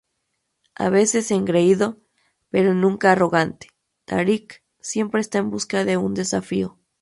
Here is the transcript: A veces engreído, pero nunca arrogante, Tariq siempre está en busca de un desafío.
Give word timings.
A 0.73 0.89
veces 0.89 1.29
engreído, 1.29 2.01
pero 2.49 2.73
nunca 2.73 3.11
arrogante, 3.11 3.67
Tariq 4.05 4.63
siempre 4.79 5.21
está 5.21 5.37
en 5.37 5.51
busca 5.51 5.85
de 5.85 5.97
un 5.97 6.15
desafío. 6.15 6.79